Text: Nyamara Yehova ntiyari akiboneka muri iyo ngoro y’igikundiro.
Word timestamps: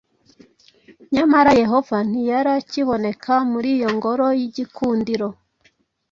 Nyamara 1.13 1.51
Yehova 1.61 1.97
ntiyari 2.09 2.51
akiboneka 2.59 3.33
muri 3.51 3.69
iyo 3.75 3.89
ngoro 3.95 4.25
y’igikundiro. 4.39 5.27